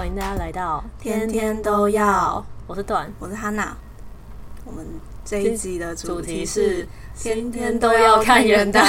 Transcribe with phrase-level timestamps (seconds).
[0.00, 2.42] 欢迎大家来到天天都要。
[2.66, 3.76] 我是段，我是哈娜。
[4.64, 4.82] 我们
[5.26, 6.88] 这一集的主题是。
[7.16, 8.84] 天天都要看元旦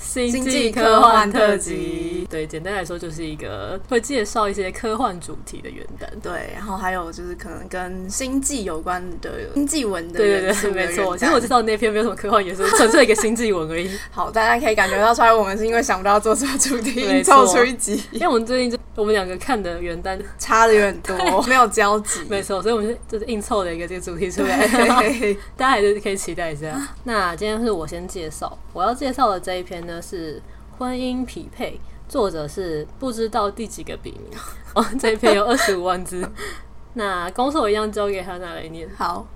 [0.00, 2.26] 星际科幻特辑。
[2.28, 6.06] 对，简单来说就是一个会介绍一些科幻主题的元旦。
[6.20, 10.18] 对，然后还有就是可能跟星际有关的星际文的。
[10.18, 11.16] 对对对，没错。
[11.16, 13.88] 其实我知道那篇没有什么科幻元素，纯粹一个星际文而已。
[14.10, 18.02] 好，大家可以感觉到出来，我们是因为想不到做什么主题， 凑出一集。
[18.10, 22.20] 因为我们最近就我们两个看的元旦差的有点多，没有交集。
[22.28, 24.66] 没错，所以我们就就是硬凑了一个这个主题出来，
[25.56, 26.76] 大家还是可以期待一下。
[27.04, 27.67] 那今天。
[27.68, 30.40] 是我先介绍，我要介绍的这一篇呢是
[30.78, 34.30] 婚姻匹配，作者是不知道第几个笔名
[34.74, 36.26] 哦，这一篇有二十五万字。
[36.94, 38.88] 那公司我一样交给他拿来念。
[38.96, 39.26] 好，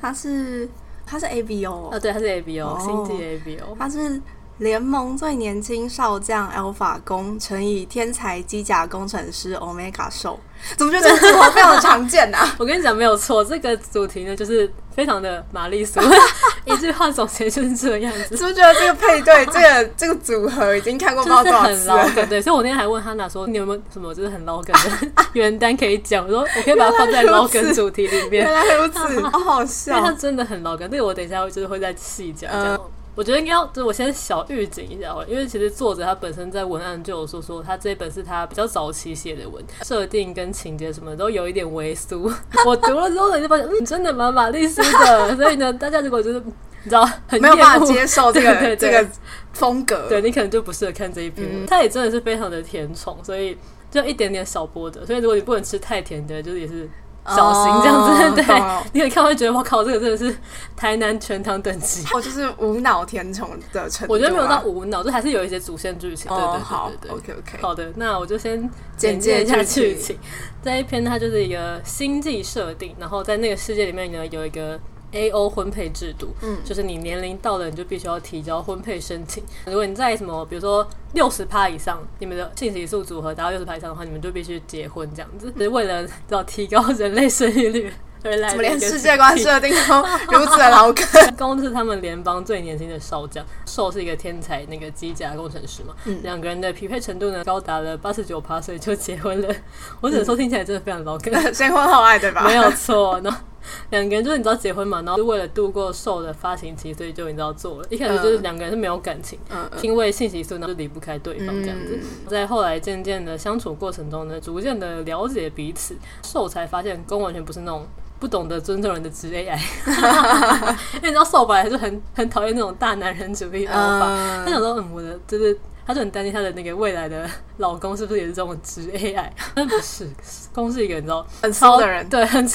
[0.00, 0.68] 他是
[1.04, 4.22] 他是 A B O 啊，对，他是 A B O，星际 A B O，他是。
[4.58, 10.38] 联盟最年轻少将 Alpha 攻乘以天才机甲工程师 Omega 受，
[10.76, 12.54] 怎么觉得这个组合非常的常见呢、啊？
[12.58, 16.00] 我跟你讲，没有错，这个主题呢就是非常的玛丽苏，
[16.64, 18.36] 一句话总结就是这个样子。
[18.36, 22.08] 是不是觉得这个配对， 这个这个组合已经看过多少次了？
[22.14, 26.24] 对对，所以我那天还问哈娜说，你有没有什么就是很老梗的原单可以讲？
[26.24, 28.44] 我说我可以把它放在老梗主题里面。
[28.44, 30.88] 原来如此，好好笑，因为它真的很老梗。
[30.88, 32.80] 这个我等一下就是会再细讲这样。
[33.14, 42.32] 我觉得应该要，就是我先小预警一下，因为其实作者他本身在文案就有说说，他这一本是他比较早期写的文，设定跟情节什么都有一点微俗。
[42.66, 45.36] 我读了之后呢，就发现嗯，真的蛮玛丽苏的。
[45.36, 49.06] 所以呢，大家如果就是你知道很没有办法接受这个 这个
[49.52, 51.46] 风格，对你可能就不适合看这一篇。
[51.50, 53.58] 嗯、他也真的是非常的甜宠，所以
[53.90, 55.04] 就一点点小波的。
[55.04, 56.88] 所以如果你不能吃太甜的，就是也是。
[57.26, 60.36] 小型这样子，oh, 对，哦、你可以看会觉得我靠，这个真的是
[60.76, 64.12] 台南全糖等级， 哦，就是无脑甜宠的程度。
[64.12, 66.28] 我觉得没有到无脑，就还是有一些主线剧情。
[66.28, 70.18] 对对对对对，好，OK OK，好的，那我就先简介一下剧情。
[70.64, 74.78] 这一篇它就是一个星际设定，然后在那个世界里面呢，有一个。
[75.12, 79.42] A O 婚配制度，嗯，就是你年龄到了，你就必须要提交婚配申请。
[79.66, 85.50] 如果你在什么，比如说六十趴以上，你们的信息素组合达到六十趴以上的话，你们就必须结婚这样子。
[85.52, 87.92] 就是为了要提高人类生育率。
[88.22, 91.04] 怎么连世界观设定都如此的老梗？
[91.36, 95.92] 攻是他们联邦最年轻的少将，受是一个天才那个机甲工程师嘛。
[96.04, 99.52] 嗯，两个人的匹配程度呢高达了八十九趴，所以就结婚了。
[100.00, 101.34] 我只能说听起来真的非常老梗。
[101.52, 102.44] 先婚后爱对吧？
[102.46, 103.36] 没有错呢。
[103.90, 107.86] 两个人就是你知道结婚嘛，然后是为了度过瘦的发情期，所以就你知道做了。
[107.90, 111.98] 一开始就是两个人是没有感情，嗯、因为信息素呢就离不开对方这样子。
[112.00, 117.86] 嗯、在后来渐渐的相处过程中呢，逐渐的了解彼此，瘦才发现公完全不是那种
[118.18, 119.58] 不懂得尊重人的直 AI，
[120.96, 130.08] 因为你知道瘦本来就很很讨厌那种大男人主义的方法，嗯、他想说嗯，我的就是他就很担心他的那个未来的老公是不是也是这种直 AI，但不是，
[130.52, 132.48] 公是一个你知道很骚的人，对，很。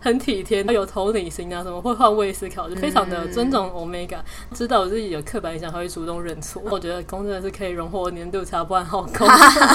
[0.00, 4.18] 很体贴，有同理心啊，什么会换位思考，就非常的尊重 Omega，
[4.52, 6.62] 知道我自己有刻板印象，他会主动认错。
[6.70, 9.28] 我觉得公真的是可以荣获年度插班好攻，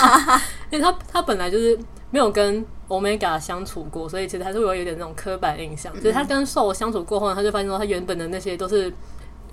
[0.71, 1.77] 因为他他本来就是
[2.09, 5.93] 没有跟 Omega 相处过，所以其实还是会有一点那种刻板印象。
[5.95, 8.91] 就是他跟兽相处过后呢，他就发现说他原本的那些都是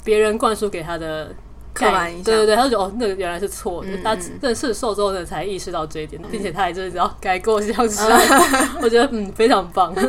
[0.02, 1.34] 别人灌输给他的
[1.72, 3.90] 刻板印象，对对对，他就觉得哦，那个原来是错的。
[3.90, 8.08] 嗯、他认识受之后呢，才意识到这一点，并且他也就是知道改过向善，
[8.82, 9.94] 我觉得嗯非常棒。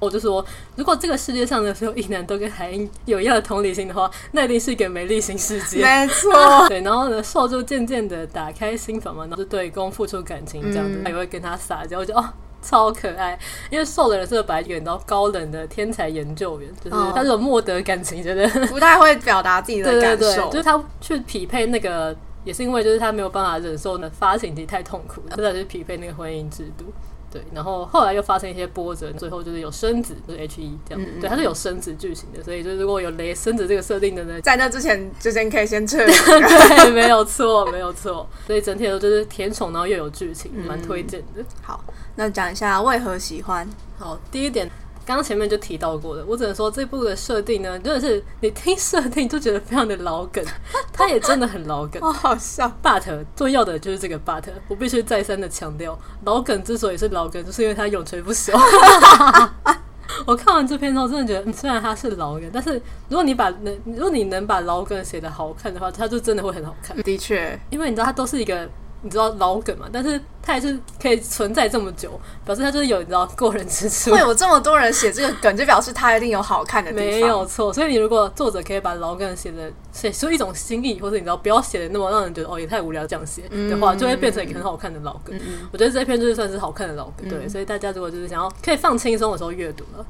[0.00, 0.44] 我就说，
[0.76, 5.82] 如果这个世界上的所有异男都跟海英有一样的同理心的话，那一定是一个美丽新世界。
[5.82, 6.32] 没错，
[6.68, 6.82] 对。
[6.82, 12.28] 然后呢，受就渐渐的打开心房嘛，然后就对公付出感情，这样子，他也会跟他撒娇，我觉得哦，
[12.64, 13.38] 超可爱。
[13.70, 20.48] 因为瘦的人设本来就演到高冷的天才研究员，就是他这种莫得感情，觉得 不太会表达自己的感受。
[20.48, 26.86] 就是他去匹配那个，也是因为就是他没有办法忍受呢发情期太痛苦，真的是匹配那个婚姻制度。
[27.34, 31.10] 对，然后后来又发生一些波折，最后就是有生子，就是 H E 这样子。
[31.10, 35.98] 嗯嗯对，它是有生子剧情的，所以就如果有雷生子这个设定的呢，在那之前之前可以先撤。
[36.06, 38.24] 对，没有错，没有错。
[38.46, 41.44] 所以整体都就是甜宠，然后又有剧情，蛮推荐的。
[41.60, 41.82] 好，
[42.14, 43.68] 那讲一下为何喜欢。
[43.98, 44.70] 好，第一点。
[45.06, 50.44] 刚刚前面就提到过的，我只能说这部的设定呢，真的是你听设定就觉得非常的老梗，
[50.92, 52.72] 它也真的很老梗，好笑。
[52.82, 53.02] But
[53.36, 58.52] 重要的就是这个 But，我必须再三的强调，老梗之所以是老梗，就是因为它永垂不朽。
[60.26, 66.96] 我看完这篇之后，真的觉得，虽然它是老梗，但是如果你把能，如果你能把老梗写得好看的话，它就真的会很好看。
[67.02, 68.68] 的确，因为你知道它都是一个。
[69.04, 74.10] 你知道老梗嘛，但是他还是可以存在这么久，表示他就是有你知道过人之处。
[74.10, 77.06] 会有这么多人写这个梗，就表示他一定有好看的地方。
[77.06, 85.36] 没有错，所以你如果作者可以把老梗写的写出一种新意，或者你知道不要写的那么让人觉得哦也太无聊这样写的话，就会变成一个很好看的老梗。
[85.36, 90.06] 嗯、我觉得这篇就是算是好看的老梗，嗯、对，所以大家如果就是想要可以放轻松的时候阅读了。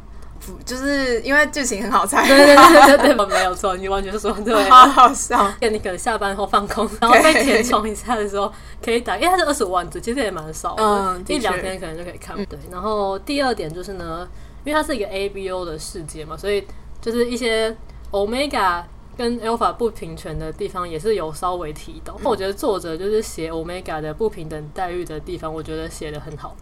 [0.64, 5.52] 就是因为剧情很好猜，对对对对对， 没有错，你完全说对，好好笑。
[5.60, 8.52] 你可能下班后放空，然后再填充一下的时候
[8.82, 12.36] 可以打，因为它是二十五万字，其实也蛮少的，嗯，一两天可能就可以看。
[12.46, 14.28] 对，然后第二点就是呢，
[14.64, 16.66] 因为它是一个 ABO 的世界嘛，所以
[17.00, 17.76] 就是一些
[18.10, 18.82] Omega
[19.16, 22.16] 跟 Alpha 不平权的地方也是有稍微提到。
[22.24, 26.56] 我觉得作者就是写 Omega 的不平等待遇的地方，我觉得写的很好。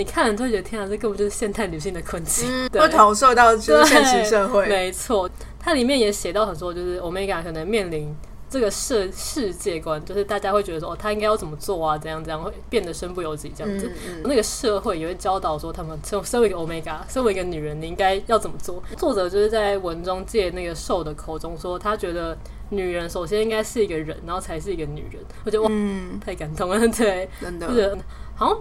[0.00, 4.66] 你看了就会觉得天啊，这根本就是现代女性的困境，嗯、对会投射到就是现实社会。
[4.66, 8.16] 没错，它里面也写到很多，就是 Omega 可能面临
[8.48, 11.98] 这个世世界观，就是大家会觉得说，哦，他应该要怎么做啊？
[11.98, 13.88] 怎样怎样会变得身不由己这样子。
[13.88, 18.82] 嗯嗯、那个社会也会教导说，他们身身为一个 Omega，身为一个女人，你应该要怎么做？
[18.96, 22.34] 作者就是在文中借那个受的口中说，他觉得
[22.70, 25.22] 女人首先应该是一个人，然后才是一个女人。
[25.44, 27.98] 我觉得哇，嗯、太感动了，对，真的，就是
[28.34, 28.58] 好像。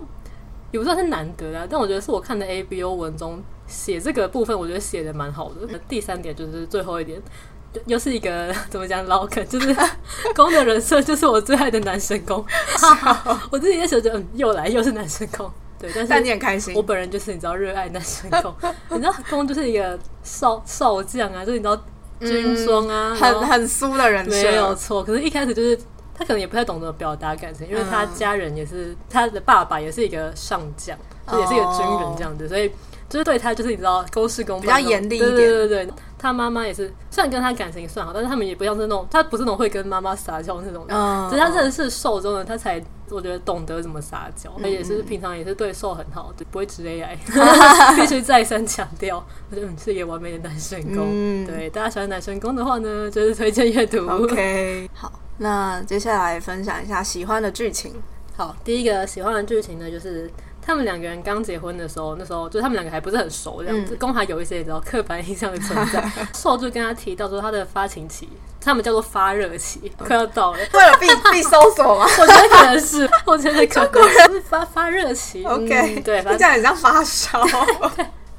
[0.72, 5.80] 也不算是难得啊，但我觉得是我看的 A B O 文中写这个部分，我觉得写的蛮好的。
[5.88, 7.22] 第三点就是最后一点，
[7.86, 9.76] 又是一个 怎么讲老梗，就是
[10.36, 12.46] 攻的人设就是我最爱的男神攻。
[13.50, 15.50] 我自己也觉得，嗯，又来又是男神攻，
[15.80, 16.76] 对，但是但你很开心。
[16.76, 18.54] 我本人就是你知道热爱男神攻，
[18.90, 21.82] 你知道攻就是一个少少将啊，就是你知道
[22.20, 25.04] 军装啊，嗯、很很苏的人设，没有错。
[25.04, 25.80] 可是一开始就是。
[26.20, 30.98] 他可能也不太懂得表达感情，因为他家人也是他的爸爸，也是一个上将，
[31.32, 32.70] 也是一个军人这样子，所以
[33.10, 35.32] 就是对他就是你知道公事公办，比较严厉一点。
[35.32, 41.30] 对对对对，他妈妈也是，虽然跟他感情算好，但是他们也不像是那种，他不是那种会跟妈妈撒娇那种人。
[41.30, 44.52] 只是他真的是受中的，他才我觉得懂得怎么撒娇。
[44.62, 47.18] 他也是平常也是对受很好，就不会直 AI，
[48.00, 51.46] 必须再三强调，我觉得是一个完美的男神攻。
[51.46, 54.08] 对，大家喜欢男神攻的话呢，就是推荐阅读。
[54.08, 55.12] OK， 好。
[55.42, 57.94] 那接下来分享一下喜欢的剧情。
[58.36, 60.30] 好，第一个喜欢的剧情呢，就是
[60.70, 66.12] 他们两个人刚结婚的时候，那时候就他们两个还不是很熟，这样子，公还有一些你知道刻板印象的存在。
[66.36, 68.30] 受就跟他提到说，他的发情期，
[68.62, 72.06] 他们叫做发热期，快要到了，为了避避搜索吗？
[72.22, 75.44] 我觉得可能是， 我觉得可能是发发热期。
[75.44, 77.44] OK，对，这样很像发烧，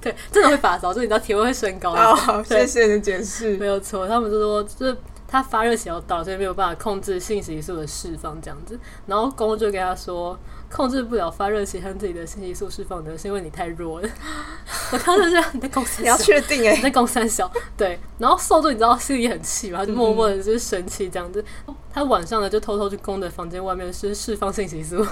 [0.01, 1.93] 对，真的会发烧，就你知道体温会升高。
[1.97, 4.97] 好，谢谢你的解释，没有错，他们就说就是。
[5.31, 8.79] 他发热期要到，所以没有办法控制性激素的释放，这样子。
[9.07, 10.37] 然后公就跟他说，
[10.69, 14.09] 控制不了发热期和自己的性激素释放的是因为你太弱了。
[14.93, 17.97] 我当时就你在公三小，你要确定哎，你在公三小对。
[18.19, 21.45] 然后受助你知道心里很气嘛，他就默默的就是生气这样子。
[21.69, 25.07] 嗯、他晚上呢就偷偷去公的房间外面是释放性激素，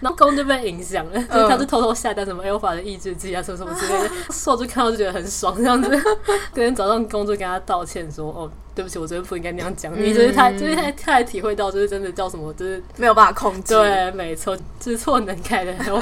[0.00, 4.10] 然后公就被影响了，所以他就偷偷下单什么 Alpha 的抑制剂啊什么什么之类的。
[4.30, 5.90] 受助看到就觉得很爽这样子。
[6.54, 8.50] 隔天早上公就跟他道歉说哦。
[8.74, 13.74] 对不起，我昨天不应该那样讲你，就是他，就是他，他还体会到，就是真的叫什么，就是没有办法控制。
[13.74, 15.98] 对，没错，知错能改的话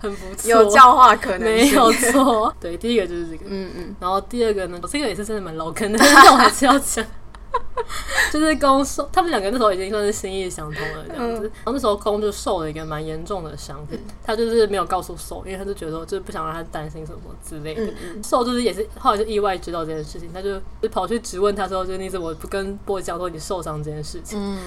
[0.00, 2.54] 很不错，有教化可能，没有错。
[2.60, 3.96] 对，第一个就是这个，嗯嗯。
[3.98, 7.04] 然后第二个呢，这个也是真的蛮老坑的， 但我还是要讲。
[8.32, 11.42] 就是攻受，他们两个那时候已经算是心意相通了这样子。
[11.42, 13.86] 然后那时候攻就受了一个蛮严重的伤，
[14.24, 17.92] 他就是没有告诉受，因为他就觉得就是不想让他担心什么之类的。
[18.22, 24.58] 受就是也是后来就意外知道这件事情，他就就跑去质问他说：“就是你怎么不跟波讲说你受伤这件事情？”嗯，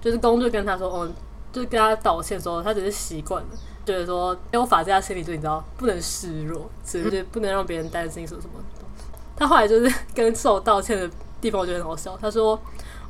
[0.00, 1.10] 就是攻就跟他说：“哦，
[1.52, 3.48] 就跟他道歉说他只是习惯了，
[3.84, 8.62] 就是说因为我法在他心里就你知道不能示弱，只是不能让别人担心什么什么。”
[9.34, 11.10] 他后来就是跟受道歉的。
[11.42, 12.16] 地方我觉得很好笑。
[12.18, 12.58] 他说：“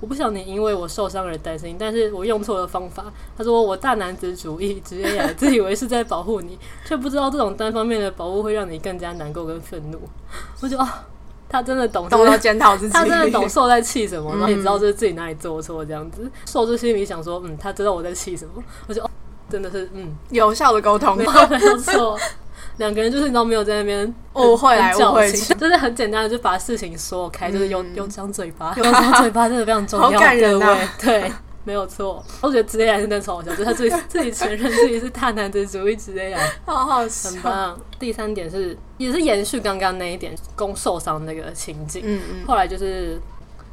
[0.01, 3.05] 我不想你因为我受伤而担心，但是我用错了方法。”
[3.39, 10.01] 他说：“我大男子主义，直接来自以为是在保护你，却不知道这种单方面的保护会让你更加难过跟愤怒。”
[10.61, 10.89] 我就哦，
[11.49, 16.29] 他真的懂，懂得检讨自己，他真的懂受在气什么， 然后也知道就是自己哪里做错这样子。
[16.47, 19.11] 受就心里想说：“嗯，他知道我在气什么。”我就哦，
[19.51, 21.25] 真的是嗯，有效的沟通，没
[21.79, 22.19] 错。
[22.83, 30.11] 两个人就是你都没有在那边误会来误会去，就是很简单的就把事情说开，嗯、就是用用张嘴巴，用张嘴巴真的非常重要。
[30.11, 30.77] 好感人啊！
[31.01, 31.31] 对，
[31.62, 32.25] 没有错。
[32.41, 37.81] 我觉得直接还是那超好笑，就是他自己自己承认自己是大男子主义之类的，好好笑，很棒。
[38.01, 42.03] 第三点是也是延续刚刚那一点，攻受伤那个情景。
[42.05, 42.47] 嗯嗯。
[42.47, 43.21] 后来就是。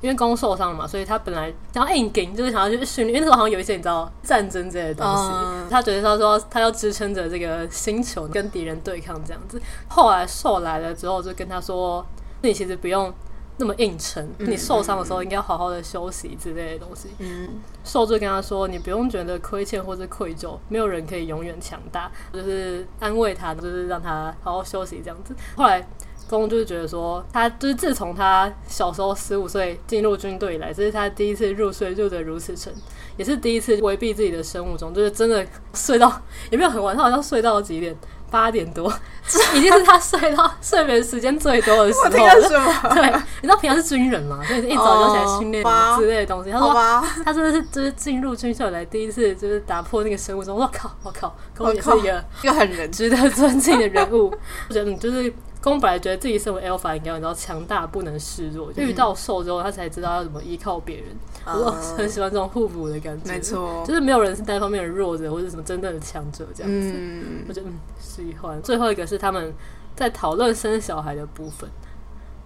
[0.02, 3.16] 因为攻受伤嘛，所以他本来想要硬顶，就是想要去训练。
[3.16, 9.62] 因为那时候好像有一些你知道战争这些东西，嗯、他觉得他说他要支撑着这个星球跟敌人对抗这样子。
[9.90, 12.06] 后来受来了之后，就跟他说
[12.42, 13.14] ：“你其实不用
[13.58, 17.10] 那么硬撑，你受伤的时候应该好好的休息之类的东西。
[17.18, 17.50] 嗯，
[17.84, 25.36] 受就跟他说，你不用觉得亏欠或是愧疚，没有人可以永远强大，就是安慰他，就是让他好好休息这样子。
[25.58, 25.86] 后来。
[26.30, 32.72] 公就是觉得说，他就是自从他小时候十五岁进入军队以来，这是他第一次入睡入得如此沉，
[33.18, 36.22] 也是第一次回避自己的生物钟，就是真的睡到
[36.52, 37.96] 也没有很晚，他好像睡到了几点？
[38.32, 38.88] 八点多，
[39.56, 42.94] 已经是他睡到睡眠时间最多的时候了。
[42.94, 45.66] 对，你知道平常是军人嘛，所以一早就起来训练
[45.98, 46.52] 之类的东西。
[46.52, 46.72] 他说
[47.26, 50.56] 他真的是就是进入军校以来第一次就是打破那个生物钟。
[50.56, 54.32] 我靠，我靠，公也是一个一个很人值得尊敬的人物。
[54.68, 55.34] 我觉得你就是。
[55.62, 61.08] 公本来觉得自己身为 Alpha 应该你知道强大不能示弱，嗯、遇到受之后他才知道要怎么依靠别人。
[61.46, 66.94] 我、嗯、很喜欢这种互补的感觉，没错，就是没有人是单方面的弱者或者什么真正的强者这样子。
[66.96, 68.62] 嗯、我觉得嗯喜欢。
[68.62, 69.54] 最后一个是他们
[69.98, 71.70] 在讨论生小孩的部分，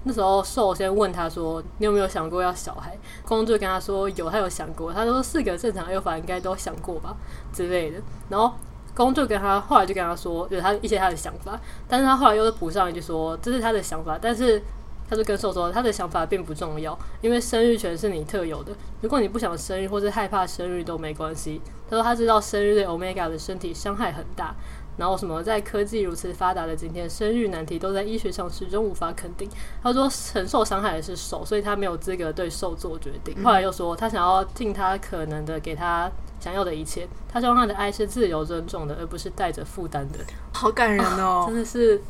[0.03, 7.15] 那时候受先问他说：“你有没有想过要小孩？”公就跟他说：“有，他有想过。”他说：“四个正常 Alpha 应该都想过吧
[7.53, 8.55] 之类的。”然后。
[8.95, 14.62] 公就跟他后来就跟他说，就是他一些他的想法，但是他后来又是补上一句说，这是他的想法，但是
[15.09, 18.71] 他就跟兽说，他的想法并不重要，因为生育权是你特有的，
[19.01, 21.62] 如果你不想生育或是害怕生育都没关系。
[21.89, 24.55] 他说他知道生育对 Omega 的身体伤害很大。
[24.95, 29.50] 然后什么，在科技如此发达的今天，生育难题都在医学上始终无法肯定。
[29.81, 33.43] 他说承受伤害的是手，所以他没有资格对受做决定。
[33.43, 36.12] 后来又说，他想要尽他可能的给他
[36.43, 37.07] 想要的一切。
[37.31, 40.19] 他希望他的爱是自由尊重的，而不是带着负担的。
[40.51, 42.01] 好感人哦，真的是。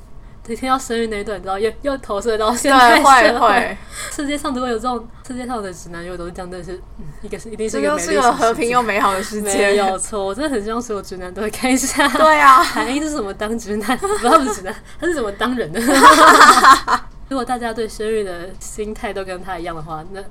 [0.45, 3.31] 听到生育那一段，你知道又又投射到现在社会。
[3.31, 3.77] 会会
[4.11, 9.57] 世界上如果有这种世界上的直男，又都是这样，但是嗯，一个是一定是一个美是个和平又美好的世界。
[9.71, 12.05] 没有错，我真的很希望所有直男都会看一下。
[12.19, 13.97] 对啊，韩英是怎么当直男？
[13.97, 15.79] 不，他不是直男，他是怎么当人的？
[17.29, 20.21] 如果大家对生育的心态都跟他一样的话，那。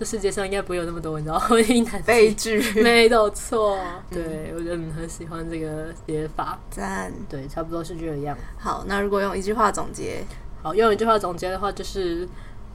[0.00, 3.78] 这世界上应该不会有那么多，你知道婚姻 难悲剧， 没有错。
[4.10, 7.12] 对，我觉得很喜欢这个写法，赞。
[7.28, 8.34] 对，差不多是这样。
[8.56, 10.24] 好，那如果用一句话总结，
[10.62, 12.26] 好，用一句话总结的话，就是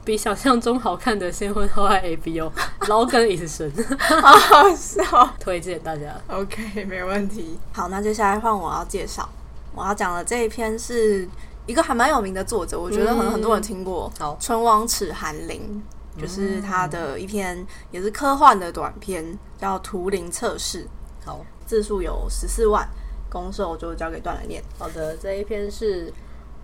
[0.04, 2.52] 比想象中好看的先婚后爱 A B O，
[2.86, 5.02] 老梗已深， 好好笑，
[5.40, 6.14] 推荐大家。
[6.28, 7.58] OK，没问题。
[7.72, 9.28] 好，那接下来换我要介绍，
[9.74, 11.28] 我要讲的这一篇是
[11.66, 15.82] 一个还蛮有名的作者，我觉得可能很多人听过，好，春汪尺寒林。
[16.18, 20.84] 就是他的一篇也是科幻的短片，叫《图灵测试》。
[21.24, 22.88] 好，字数有十四万，
[23.28, 24.62] 攻受就交给段来念。
[24.78, 26.12] 好的，这一篇是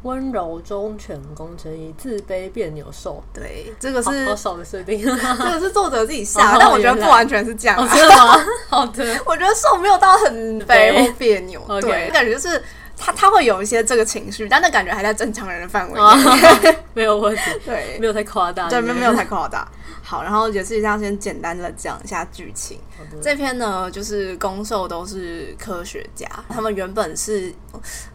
[0.03, 3.23] 温柔忠犬攻城以自卑别扭受。
[3.33, 7.77] 对，这个是好少的设定， 这个是作者自己下的，但我觉得不完全是这样。
[7.89, 8.39] 真的吗？
[8.69, 12.63] 好的， 我觉得兽没有到很肥或别扭， 对，感觉就是。
[13.05, 17.43] 他他会有一些这个情绪，但那感觉还在正常人的范围内， 没有问题。
[17.67, 19.67] 对，没有太夸大，对，没有没有太夸大。
[20.03, 22.79] 好，然后也是这样，先简单的讲一下剧情。
[23.21, 27.53] 这篇呢，就是攻受都是科学家，他们原本是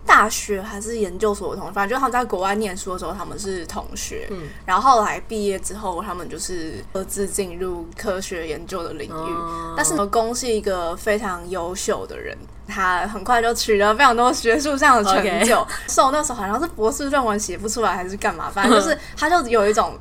[0.06, 4.28] 大学还是研究所的同学，反正就他们在国外念书的时候，他们是同学。
[4.30, 9.12] 嗯，然后后来毕业之后，他们就是各自进入科学研究的领域。
[9.14, 15.66] 嗯、但是呢，攻是一个非常优秀的人，他很快就取得非常多学术上的成就。
[15.88, 18.50] 受那时候好像是博士论文写不出来，还是干嘛？
[18.50, 19.98] 反正就是 他就有一种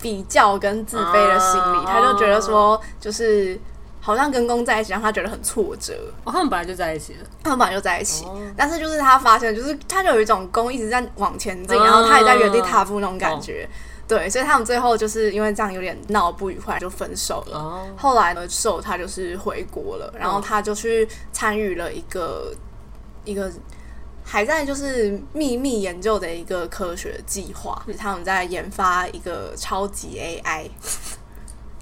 [0.00, 3.58] 比较跟自卑的心理，他就觉得说，就是。
[4.00, 5.92] 好像跟公在一起，让他觉得很挫折。
[6.24, 8.24] 哦，他们本来就在一起了，他们本来就在一起。
[8.24, 13.68] 哦、但是就是他发现，就是他就有一种公一直在往前进，哦、然后他也在原地踏步那种感觉。
[13.68, 17.58] 哦、对，所以他们最后就是因为这样有点闹不愉快，就分手了。
[17.58, 22.54] 哦、后来呢，受他就是回国了，然后他就去参与了一个
[23.24, 23.52] 一个
[24.30, 30.68] 还在就是秘密研究的一个科学计划，就是他们在研发一个超级 AI。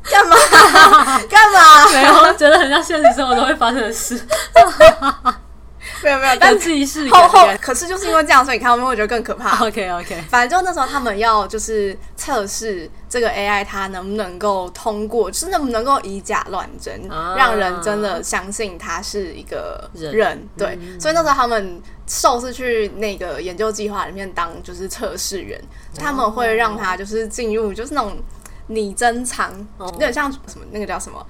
[0.09, 0.37] 干嘛？
[1.29, 1.91] 干嘛？
[1.93, 4.17] 没有，觉得很像现实生活中会发生的事。
[6.05, 9.67] 没有没有，但记忆后后，可是就是因为这样，所以你看后面会觉得更可怕。
[9.67, 20.13] OK OK，反正就那时候他们要就是测试这个 AI 它能不能够通过，就是能不能够以假乱真，啊、让人真的相信他是一个人。
[20.13, 28.17] 人对，嗯、所以那时候他们受是去那个研究计划里面当就是测试员，哦、他们会让他就是进入就是那种。
[28.69, 31.25] 拟真藏，有点像什么那个叫什么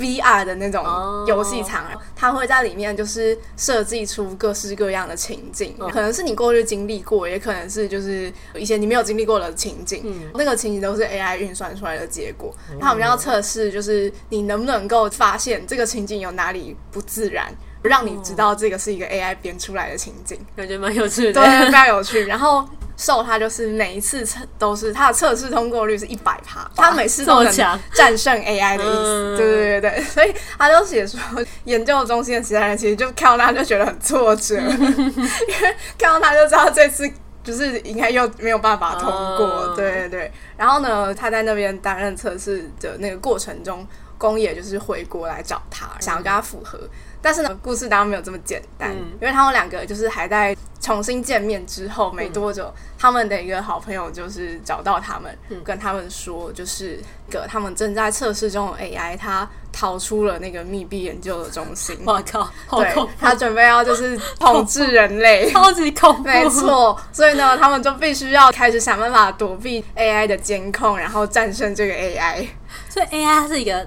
[0.00, 0.82] VR 的那种
[1.28, 1.84] 游戏场，
[2.16, 10.02] 他会在里面就是设计出各式各样的情境，可能是你过去经历过，也可能是就是一些你没有经历过的情境，
[10.34, 12.52] 那个情景都是 AI 运算出来的结果。
[12.80, 22.24] 那我们要测试，就是你能不能够发现这个情景有哪里不自然，让你知道这个是一个 AI 编出来的情景，感觉蛮有趣的，对，非常有趣。
[22.24, 22.66] 然后。
[23.00, 27.52] 兽它就是每一次测都是他的测试通过率是一百趴，他每次都能
[27.94, 29.36] 战胜 AI 的意思。
[29.38, 31.18] 对对对对，所以他就写说，
[31.64, 37.10] 研究中心的其他人其实就看到他就觉得很挫折，因为看到他就知道这次
[37.42, 39.74] 就是应该又没有办法通过。
[39.74, 43.86] 对对对，然后呢，他在那边担任测试的那个过程中，
[44.18, 46.78] 宫野就是回国来找他，想要跟他复合。
[47.22, 56.98] 但是呢，故事当然没有这么简单，嗯、因为他们两个就是还在重新见面之后没多久，嗯、他们的一个好朋友就是找到他们，嗯、跟他们说，就是
[57.30, 61.98] 个他们正在测试中的 AI，他逃出了那个密闭研究的中心。
[62.06, 62.50] 我靠！
[62.78, 66.22] 对，他准备要就是统治人类， 超级恐怖。
[66.22, 72.48] 没错，所以呢，他们就必须要开始想办法躲避 AI 的监控，然后战胜这个 AI。
[72.88, 73.86] 所以 AI 是一个。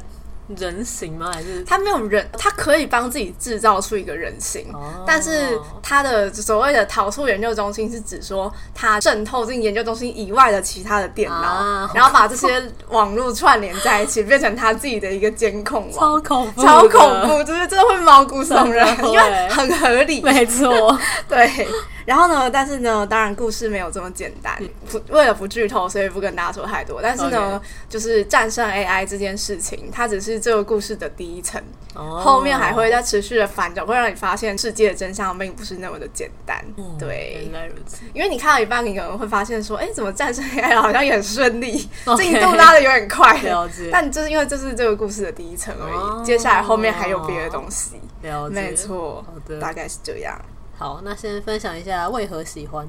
[0.58, 1.32] 人形吗？
[1.34, 2.28] 还是他没有人？
[2.38, 15.94] 他可以帮自己制造出一个人形，哦、但是他的所谓的逃出研究中心是指说他渗透进研究中心以外的其他的电脑，啊、然后把这些网络串联在一起，变成他自己的一个监控网。
[15.98, 20.22] 超恐怖，超恐怖，就是真的会毛骨悚然，因为很合理。
[20.22, 20.98] 没错，
[21.28, 21.68] 对。
[22.06, 22.50] 然后呢？
[22.50, 23.06] 但是呢？
[23.08, 24.58] 当然，故事没有这么简单。
[24.90, 27.00] 不，为了不剧透，所以不跟大家说太多。
[27.02, 31.62] 但是呢.就是战胜 AI 这件事情，它只是这个故事的第一层
[31.94, 32.20] ，oh.
[32.22, 36.58] 后面还会再持续的反转，会让你发现世界的真相并不是那么的简单。
[36.78, 38.02] Oh, 对，原来如此。
[38.14, 41.78] 因为你看到一半，你可能会发现说：“哎，怎么战胜 AI 好像也很顺利，
[42.18, 43.90] 进.度拉的有点快。”了解。
[43.92, 46.26] 但就是因为这是这个故事的第一层而已，oh.
[46.26, 47.92] 接下来后面还有别的东西。
[48.24, 48.56] 了解。
[48.56, 49.24] 没错。
[49.28, 49.60] 好的。
[49.60, 50.40] 大概是这样。
[50.84, 52.86] 好，那先分享一下为何喜欢。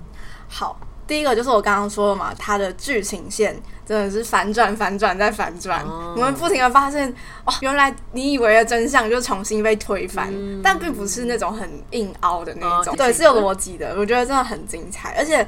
[0.49, 3.55] 好，第一个就是我刚刚说的嘛，它的剧情线
[3.87, 7.09] 真的是反转、反转再反转，我们、哦、不停的发现，
[7.45, 15.47] 哦，原来你以为的真相就重新被推翻，嗯、但并不是那种很硬凹的那种，哦、对，是有逻辑的，我觉得真的很精彩，而且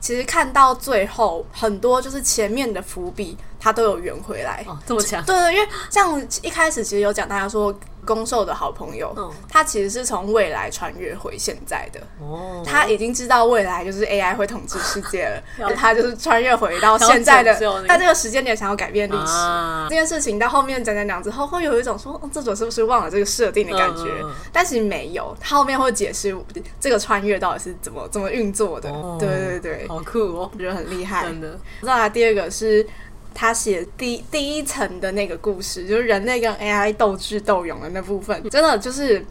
[0.00, 7.74] 其实看到最后，很多就是前面的伏笔，它都有圆回来，哦，这么强，对对，因为像一开始其实有讲大家说。
[8.04, 12.00] 攻受的好朋友，嗯、他其实是从未来穿越回现在的。
[12.18, 17.54] 哦，他已经知道未来就是 AI 会统治世界了， 然后他就是穿越回到现在的，
[17.86, 20.38] 在这个时间点想要改变历史、啊、这件事情。
[20.38, 24.04] 到后面讲讲讲之后，会有一种说，作、哦、者是不是忘了这个设定的感觉？
[24.22, 26.34] 嗯、但其实没有，他后面会解释
[26.80, 28.88] 这个穿越到底是怎么怎么运作的。
[28.88, 31.24] 哦、对对对，好酷哦，我觉得很厉害。
[31.24, 31.58] 真的。
[31.82, 32.86] 再来第二个是。
[33.34, 39.24] 他写第第一层的那个故事，就是人类跟 AI 斗智斗勇的那部分，真的就是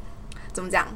[0.54, 0.88] 怎么讲，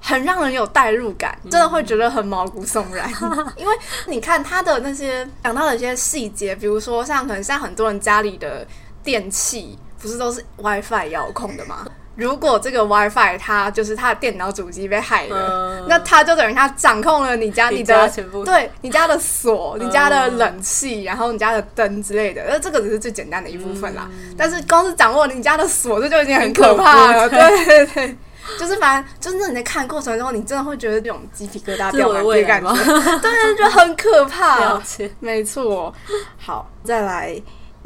[0.00, 3.10] 很让人有代入感，真的会觉得很毛骨悚然。
[3.56, 3.74] 因为
[4.06, 8.64] 你看他的那些讲到的一些细节，比如说像可能像很多人家里的
[9.02, 11.84] 电器，不是都是 WiFi 遥控的吗？
[12.16, 18.12] 如果这个 WiFi 它就是它的电脑主机被害了，嗯、那它就等于它掌控了你家你的
[18.44, 22.44] 对你家的锁、嗯、你家的冷气，然后你家的灯之类的。
[22.48, 24.06] 那这个只是最简单的一部分啦。
[24.10, 27.28] 嗯、但是光是掌握你家的锁，这就已经很可怕了。
[27.28, 28.16] 对对对，
[28.58, 32.74] 就是反正就是你在看过程中，你真的会觉得这种鸡皮疙瘩掉满地感觉，
[33.20, 34.78] 对，就很可怕。
[35.20, 35.94] 没错。
[36.36, 37.40] 好，再来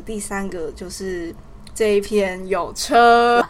[0.05, 1.33] 第三个就是。
[1.75, 3.45] 这一篇有车，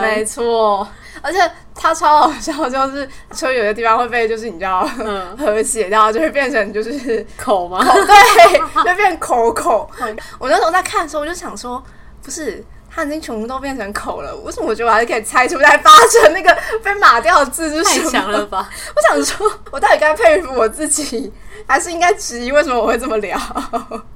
[0.00, 0.86] 没错，
[1.20, 1.38] 而且
[1.74, 7.84] 它超好笑，就是车有的地方会被就是你知道嗯和谐掉，就会变成就是口吗？
[7.84, 9.90] 口对， 就变口口。
[10.38, 11.82] 我那时候在看的时候，我就想说，
[12.22, 12.64] 不是。
[12.98, 18.10] 它已经全部都变成口了，为什么我觉得我还是可以猜出来发成那个被码掉的字是什么？
[18.10, 18.68] 太强了吧！
[18.96, 21.32] 我想说，我到底该佩服我自己，
[21.64, 23.38] 还是应该质疑为什么我会这么聊？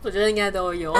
[0.02, 0.92] 我觉得应该都有，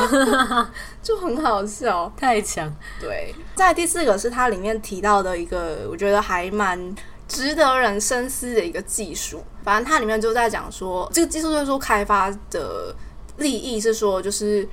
[1.03, 2.73] 就很好笑，太强。
[3.01, 6.95] 对，在第四个是它里面提到的一个，我觉得还蛮
[7.27, 9.43] 值得人深思的一个技术。
[9.65, 12.95] 反正它里面就在讲说，这个技术就是说开发的
[13.39, 14.69] 利益是说，就是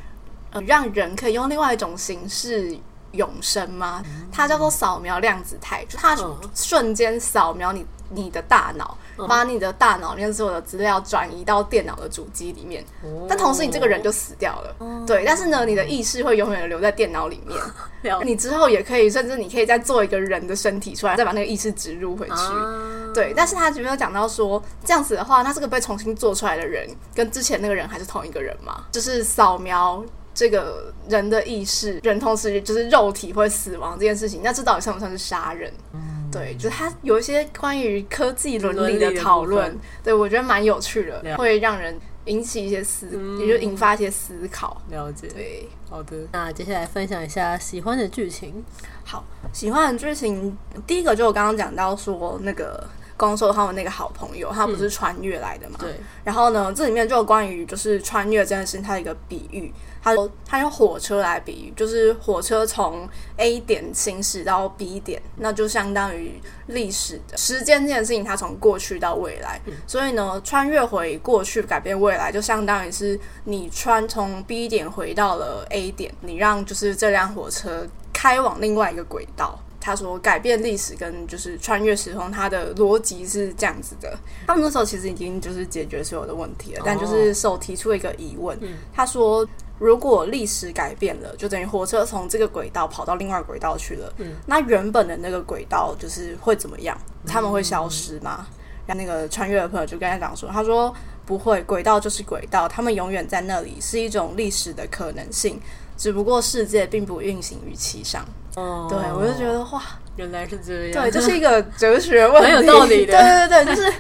[0.52, 2.78] 呃，让人可以用另外一种形式。
[3.12, 4.04] 永生吗？
[4.32, 6.18] 它叫做扫描量子态，就它
[6.54, 12.84] 瞬间扫描你你的大脑，把你的大脑里面所有的资料转移到电脑的主机里面。
[13.28, 14.76] 但同时，你这个人就死掉了。
[15.06, 17.60] 对，但是呢，你的意识会永远留在电脑里面。
[18.26, 23.14] 你之后也可以，甚至你可以再做一个人的身体出来，再把那个意识植入回去。
[23.14, 28.84] 对，但是他有没有讲到说，这样子的话，他这个被重新做出来的人，跟之前那个人还是同一个人吗？
[28.92, 30.04] 就是扫描。
[30.40, 35.70] 这个人的意识，人同时就是肉体会死亡这件事情，那这到底算不算是杀人？
[35.94, 44.82] 嗯、对，就是他有一些关于科技伦理的讨论，对我觉得蛮有趣的，会让人引起一些思，嗯、也就引发一些思考。
[44.90, 46.16] 了解，对，好的。
[46.32, 48.64] 那接下来分享一下喜欢的剧情。
[49.04, 52.88] 好，喜欢的剧情，第一个就我刚刚讲到说那个。
[53.20, 55.76] 攻受他们那个好朋友，他不是穿越来的嘛？
[55.82, 55.94] 对。
[56.24, 59.74] 然后呢，这里面就有关于就是穿越这件事情，它的一个比喻。
[60.02, 63.06] 他说他用火车来比喻，就是火车从
[63.36, 69.60] A 点行驶到 B 点，那就相当于历史的时间这件事情，它从过去到未来。
[69.66, 79.60] 嗯、所以呢，穿越回过去改变未来，就相当于是你穿从 B 点回到了 A 点，你让就是这辆火车开往另外一个轨道。
[79.80, 84.18] 他说改变历史跟就是穿越时空，它的逻辑是这样子的。
[84.48, 88.58] 他们那时候其实已经就是解决所有的问题了，但就是手提出一个疑问。
[88.58, 88.62] 哦、
[88.94, 89.48] 他说。
[89.82, 94.14] 如果历史改变了，就等于火车从这个轨道跑到另外轨道去了。
[94.18, 96.98] 嗯，那原本的那个轨道就是会怎么样？
[97.26, 98.46] 他们会消失吗？
[98.86, 100.94] 然后那个穿越的朋友就跟他讲说：“他说
[101.26, 105.58] 不会，轨道就是轨道，他们永远在那里，是一种历史的可能性，
[105.96, 109.82] 只不过世界并不运行于其上。”哦，对，我就觉得哇，
[110.16, 113.14] 原来是这样，对，这是一个哲学问题，很有道理的。
[113.14, 113.94] 对对对，就是。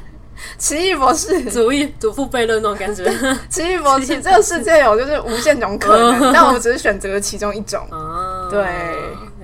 [0.57, 3.03] 奇异博士祖义祖父悖论那种感觉。
[3.49, 7.85] 奇异博士，这个世界有就是无限种可能， 但我们只是选择了其中一种。
[8.49, 8.61] 对，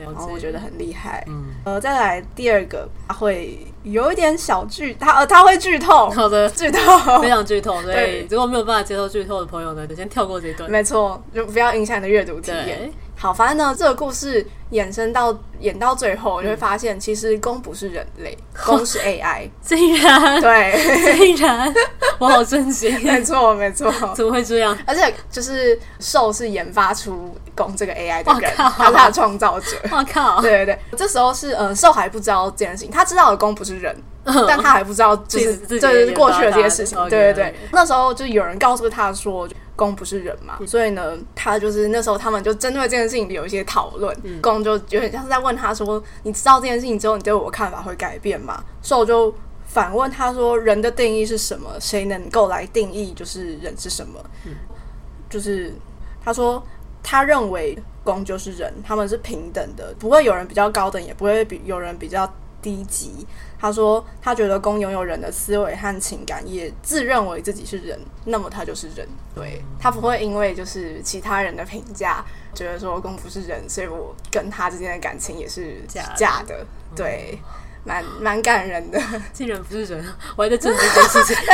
[0.02, 1.22] 然后我觉得很厉害。
[1.28, 6.10] 嗯，呃，再来第二个，他会有一点小剧，他呃他会剧透。
[6.10, 7.84] 好的，剧透，非常剧透。
[7.84, 10.72] 对，如果没有办法接受剧透的朋友呢，就先跳过这一段。
[10.72, 12.90] 没错，就不要影响你的阅读体验。
[13.18, 19.50] 好，反正呢，这个故事衍生到演到最后，你会发现，其实公不是人类， 公是 AI。
[19.62, 21.74] 竟然，对，竟然，
[22.20, 22.94] 我好震惊。
[23.02, 24.78] 没错，没错，怎么会这样？
[24.86, 29.78] 而且，就是兽是研发出攻这个 AI 的人，他是他的创造者。
[29.90, 30.42] 我靠！
[30.42, 36.98] 对对对，这时候是呃，兽还不知道这件事情，他知道的攻不是人，但他还不知道，就是就是过去的这些事情。
[37.10, 39.48] 对对对，那时候就有人告诉他说。
[39.76, 44.16] 攻不是人嘛，所以呢，他就是那时候他们就针对这件事情有一些讨论。
[44.42, 49.34] 攻、嗯、就有点像是在问他说：“你知道这件事情之后，你对我看法会改变吗？”受就
[49.68, 51.70] 反问他说：“人的定义是什么？
[51.80, 54.54] 谁能够来定义就是人是什么？”嗯、
[55.30, 55.74] 就是
[56.24, 56.64] 他说
[57.04, 62.32] 他认为公就是人，他们是平等的，不会有人比较高等，也不会比有人比较
[62.66, 63.28] 低级。
[63.60, 69.08] 他说：“他觉得公拥有人的思维和情感，也自认为自己是人，那么他就是人。
[69.36, 72.26] 对，他不会因为就是其他人的评价，
[72.56, 76.14] 觉得说公不是人，所以我跟他之间的感情也是假的。
[76.16, 77.40] 假的对，
[77.84, 79.00] 蛮蛮感人的。
[79.32, 80.04] 竟然不是人，
[80.36, 81.36] 我还在震惊这件事情。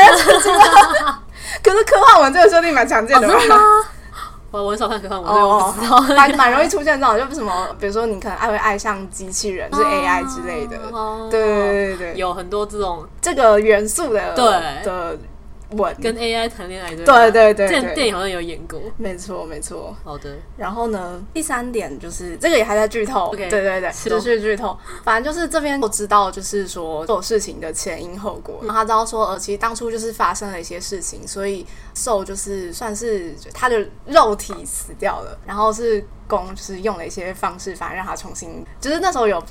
[1.63, 3.85] 可是科幻文这个设定蛮常见的吧？”哦
[4.51, 10.77] 我很少看科幻，我对我不知道， 蛮蛮容易出现这种，就什么，比如说你可能爱会爱上机器人，就是 AI 之类的，
[11.29, 14.45] 对对对对，有很多这种这个元素的对
[14.83, 15.17] 的。
[16.01, 19.95] 跟 AI 谈恋爱对对对对，这电影好像有演过，没错没错。
[20.03, 24.77] 好的，然后呢，第三点就是这个也还在剧透，对对对，持续剧透。
[25.03, 28.59] 反正就是这边我知道，就是说做事情的前因后果。
[28.61, 39.41] 然后他知道说，呃，其实当初就是发生了一些事情，所以受就是算是他的肉体死掉了，然后是攻就是用了一些方式，反而让他重新，就是那时候有。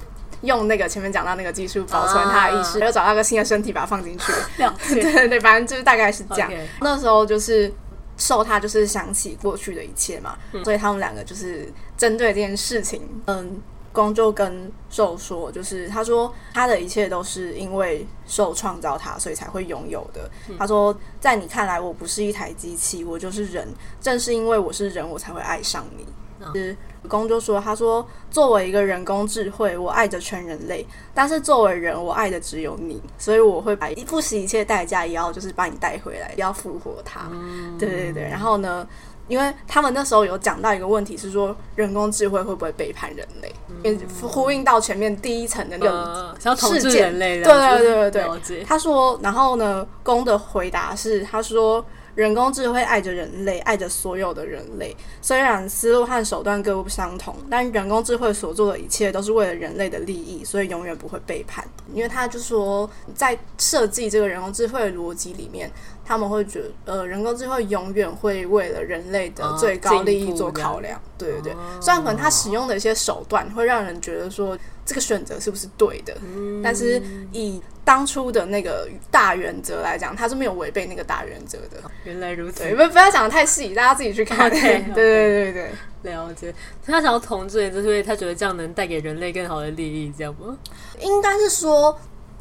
[0.42, 4.32] 用那个前面讲到那个技术保存他的意识，又找到一个新的身体把它放进去。
[4.94, 6.50] 对对对，反正就是大概是这样。
[6.80, 7.72] 那时候就是
[8.16, 13.60] 受他就是想起过去的一切嘛，所以他们两个就是针对这件事情，嗯，
[13.92, 20.30] 光就跟受说，就是他说他的一切都是因为受创造他，所以才会拥有的。
[20.58, 23.68] 他说，在你看来我不是一台机器，我就是人，
[24.00, 26.06] 正是因为我是人，我才会爱上你。
[26.54, 26.74] 是
[27.08, 37.22] 攻就说：“他说，作为一个人工智慧，我爱着全人类，但是作为人，我爱的只有你，所以我会把不惜一切代价，也要就是把你带回来，要复活他。
[37.32, 38.22] 嗯、对对对。
[38.24, 38.86] 然后呢，
[39.28, 43.54] 因为他们那时候有讲到一个问题，是说人工智慧会不会背叛人类？
[43.84, 47.18] 嗯、呼应到前面第一层的那个事件。
[47.18, 48.64] 对对对对对。
[48.64, 51.84] 他说，然后呢，公的回答是，他说。”
[52.14, 54.96] 人工智慧爱着人类，爱着所有的人类。
[55.22, 61.64] 虽然思路和手段各不相同，但人工智慧所做的一切都是为了人类的利益，所以永远不会背叛。
[61.92, 65.70] 因为他就说，在设计这个人工智慧的逻辑里面，
[66.04, 71.00] 他们会觉得，呃，人工智慧永远会为了人类的最高利益做考量。
[71.16, 74.58] 对对对，虽然可能他使用的一些手段会让人觉得说。
[74.90, 76.12] 这个选择是不是对的？
[76.20, 77.00] 嗯、但是
[77.30, 81.80] 以当初的那个大原则来讲，他是没有违背那个大原则的。
[82.02, 84.50] 原来如此，不不要讲得太细，大家自己去看。
[84.50, 85.70] Okay, 对对对对
[86.02, 86.52] 对，了解。
[86.84, 90.58] 他想要统治，就是因为他觉得这样能带给人类更好的利益，这样吗？
[90.98, 91.96] 应该是说，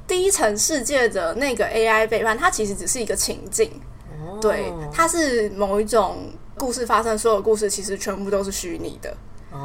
[0.08, 3.70] 第一层世界的那个 AI 背叛，它其实只是一个情境。
[4.26, 9.16] 哦、对，它是某一种故事发生，所有故事其实全部都是虚拟的。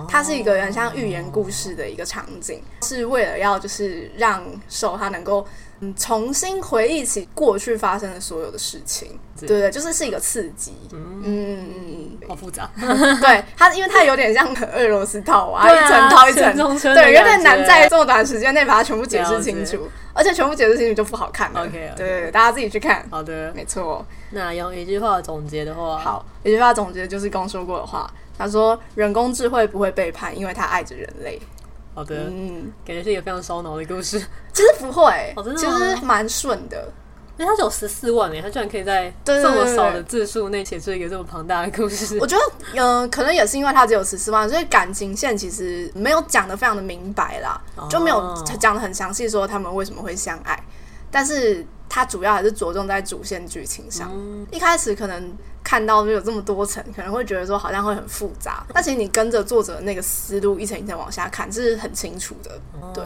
[0.09, 5.47] 它是一个很像寓言故事的一个场景，是为了要就是让兽它能够。
[5.81, 10.73] 嗯，重新回忆起过去发生的所有的事情，对对，就是是一个刺激。
[10.93, 11.69] 嗯嗯
[12.23, 12.71] 嗯，好复杂。
[13.21, 21.65] 对它，因为它有点像俄罗斯套娃， 一层套一层，对，有点难在这么短时间内把它全部解释清楚，而且全部解释清楚就不好看了。
[21.67, 23.05] OK，对，大家自己去看。
[23.11, 24.07] 好的，没错。
[24.31, 28.09] 那用一句话总结的话，好，一句话总结就是刚说过的话。
[28.37, 31.41] 他说：“人工智慧不会背叛，因为他爱着人类。”
[31.95, 34.19] 好的，嗯，感觉是一个非常烧脑的故事。
[34.53, 36.91] 其实不会， 哦、真的其实蛮顺的。
[37.37, 42.17] 因为它只有十四万诶，它居然可以在这么少的字数内写出一个这么庞大的故事。
[42.21, 42.43] 我觉得，
[42.75, 50.61] 嗯、呃，可能也是因为它只有十四万，所以感情线其实没有讲的非常的明白啦，哦、就没有讲的很详细，说他们为什么会相爱。
[51.11, 54.11] 但是它主要还是着重在主线剧情上。
[54.13, 55.33] 嗯、一开始可能。
[55.65, 58.63] 看到就有这么多层，可能会觉得说好像会很复杂。
[58.73, 62.51] 但其实你跟着作者那个思路一层一层往下看，这是很清楚的。
[62.81, 63.05] 哦、对，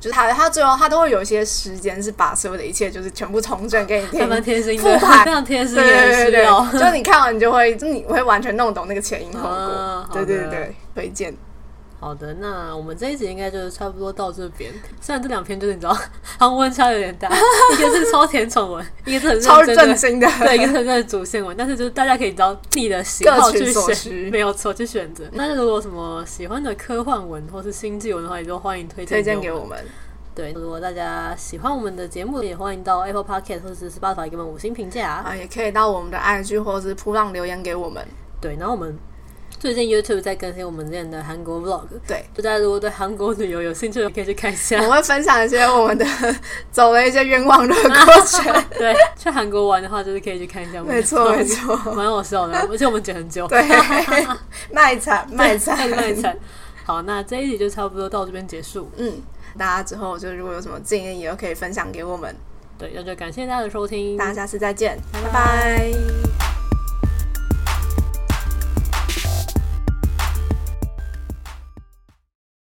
[0.00, 5.76] 就是他他最后他都会有一些时间是把所有的一切就是全部重整给你听，蛮贴心的， 非常贴心。
[5.76, 9.48] 对对对对，就你看完你就会，就你会完全弄懂那个前因后果。
[9.48, 11.34] 哦、对对对，推荐。
[12.04, 14.70] 好的，那我们这一集应该就是差不多到这边。
[15.00, 15.96] 虽然这两篇就是你知道，
[16.38, 17.30] 它温差有点大，
[17.72, 21.56] 一个是超甜宠文，一个是很超震惊的， 对，一个是很主线文。
[21.56, 25.24] 但是就是大家可以找你的喜好去选，没有错，去选择。
[25.32, 29.82] 那如果什么喜欢的科幻文或是星际文的话，也都欢迎推荐推荐给我们。
[30.34, 38.06] 对，如果大家喜欢我们的节目，也欢迎到 Apple Podcast 或者是 Spotify 给我们五星评价啊，也可以到我们的 IG 或者是铺浪留言给我们。
[38.42, 38.94] 对，然后我们。
[39.64, 44.78] 最近 YouTube 在更新我们这样的韩国 Vlog，对，大家如果对韩国旅游有兴趣，可以去看一下。
[44.84, 46.04] 我会分享一些我们的
[46.70, 48.54] 走了一些冤枉路的过程。
[48.76, 50.82] 对，去韩国玩的话，就是可以去看一下。
[50.82, 53.48] 没错，没错，蛮好笑的，而且我们剪很久。
[53.48, 53.62] 对，
[54.70, 56.36] 卖惨，卖惨，卖惨。
[56.84, 58.90] 好，那这一集就差不多到这边结束。
[58.98, 59.14] 嗯，
[59.56, 62.36] 大家之后就如果有什么建议，也都可以分享给我们。
[62.78, 66.53] 对，那就感谢大家的收听，大家下次再见，拜拜。